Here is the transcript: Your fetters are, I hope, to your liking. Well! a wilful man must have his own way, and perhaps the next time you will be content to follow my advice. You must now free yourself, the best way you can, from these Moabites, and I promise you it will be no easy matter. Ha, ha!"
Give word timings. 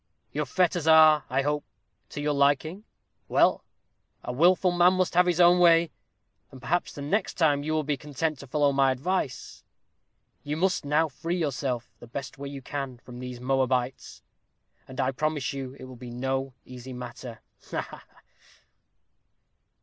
Your 0.31 0.47
fetters 0.47 0.87
are, 0.87 1.25
I 1.29 1.43
hope, 1.43 1.63
to 2.09 2.19
your 2.21 2.33
liking. 2.33 2.85
Well! 3.27 3.63
a 4.23 4.33
wilful 4.33 4.71
man 4.71 4.93
must 4.93 5.13
have 5.13 5.27
his 5.27 5.39
own 5.39 5.59
way, 5.59 5.91
and 6.49 6.59
perhaps 6.59 6.91
the 6.91 7.03
next 7.03 7.35
time 7.35 7.61
you 7.61 7.73
will 7.73 7.83
be 7.83 7.97
content 7.97 8.39
to 8.39 8.47
follow 8.47 8.71
my 8.71 8.91
advice. 8.91 9.63
You 10.43 10.57
must 10.57 10.85
now 10.85 11.07
free 11.07 11.37
yourself, 11.37 11.93
the 11.99 12.07
best 12.07 12.39
way 12.39 12.49
you 12.49 12.63
can, 12.63 12.97
from 12.97 13.19
these 13.19 13.39
Moabites, 13.39 14.23
and 14.87 14.99
I 14.99 15.11
promise 15.11 15.53
you 15.53 15.75
it 15.79 15.83
will 15.83 15.95
be 15.95 16.09
no 16.09 16.55
easy 16.65 16.93
matter. 16.93 17.39
Ha, 17.69 17.81
ha!" 17.81 18.03